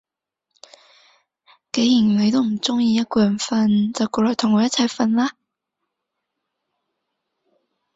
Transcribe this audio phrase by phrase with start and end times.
[1.71, 5.35] 既然你都唔中意一個人瞓，就過嚟同我一齊瞓啦